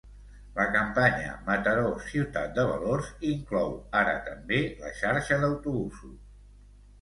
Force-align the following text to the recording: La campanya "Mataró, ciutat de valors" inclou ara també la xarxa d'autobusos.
La 0.53 0.63
campanya 0.75 1.33
"Mataró, 1.49 1.91
ciutat 2.13 2.55
de 2.55 2.65
valors" 2.69 3.11
inclou 3.33 3.77
ara 4.01 4.17
també 4.31 4.63
la 4.81 4.91
xarxa 5.03 5.39
d'autobusos. 5.45 6.19